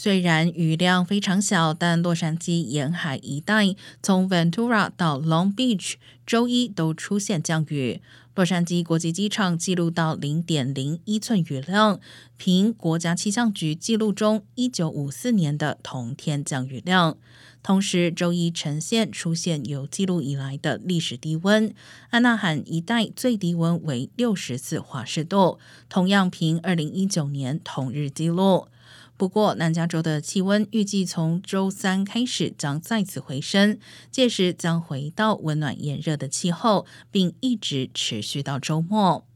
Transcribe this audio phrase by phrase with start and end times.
[0.00, 8.00] 虽然雨量非常小，但洛杉矶沿海一带，从 Ventura 到 Long Beach，周一都出现降雨。
[8.36, 11.98] 洛杉矶国际机场记录到零点零一寸雨量，
[12.36, 17.18] 凭国家气象局记录中一九五四年的同天降雨量。
[17.64, 21.74] 同时，周一呈现出现有记录以来的历史低温，
[22.10, 25.58] 安纳罕一带最低温为六十四华氏度，
[25.88, 28.68] 同样凭二零一九年同日记录。
[29.18, 33.76] 不过，南加州的气温预计从周三开始将再次回升，
[34.12, 39.26] 届时将回到温暖炎热的气候，并一直持续到周末。